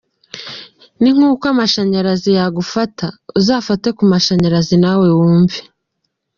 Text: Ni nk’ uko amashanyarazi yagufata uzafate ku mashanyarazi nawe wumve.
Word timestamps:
Ni 1.01 1.09
nk’ 1.15 1.21
uko 1.31 1.43
amashanyarazi 1.53 2.29
yagufata 2.39 3.05
uzafate 3.39 3.87
ku 3.97 4.03
mashanyarazi 4.11 4.75
nawe 4.83 5.07
wumve. 5.17 5.59